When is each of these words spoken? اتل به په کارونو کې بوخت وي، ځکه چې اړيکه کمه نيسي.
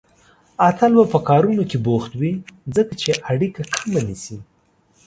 اتل 0.69 0.91
به 0.97 1.05
په 1.13 1.19
کارونو 1.29 1.63
کې 1.69 1.77
بوخت 1.85 2.11
وي، 2.19 2.31
ځکه 2.75 2.93
چې 3.01 3.09
اړيکه 3.31 3.61
کمه 3.73 4.01
نيسي. 4.07 4.37